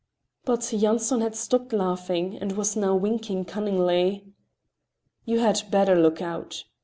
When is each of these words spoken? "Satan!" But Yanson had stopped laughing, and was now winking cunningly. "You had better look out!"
"Satan!" 0.01 0.41
But 0.55 0.61
Yanson 0.73 1.21
had 1.21 1.35
stopped 1.35 1.71
laughing, 1.73 2.35
and 2.35 2.53
was 2.53 2.75
now 2.75 2.95
winking 2.95 3.45
cunningly. 3.45 4.25
"You 5.25 5.37
had 5.41 5.61
better 5.69 5.93
look 5.95 6.23
out!" 6.23 6.63